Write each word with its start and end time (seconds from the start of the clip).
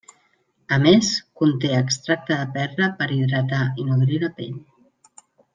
A 0.77 0.79
més, 0.85 1.09
conté 1.41 1.71
extracte 1.81 2.39
de 2.39 2.49
perla 2.57 2.91
per 3.03 3.11
hidratar 3.19 3.63
i 3.85 3.89
nodrir 3.91 4.23
la 4.25 4.35
pell. 4.41 4.59